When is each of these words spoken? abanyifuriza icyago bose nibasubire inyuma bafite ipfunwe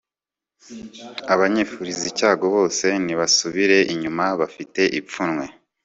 abanyifuriza 1.33 2.03
icyago 2.11 2.45
bose 2.55 2.85
nibasubire 3.05 3.77
inyuma 3.93 4.25
bafite 4.39 4.81
ipfunwe 4.99 5.45